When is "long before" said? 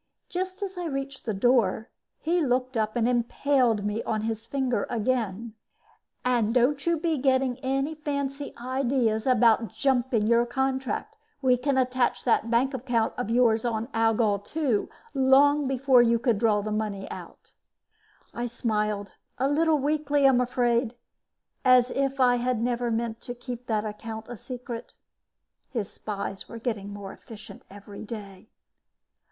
15.13-16.01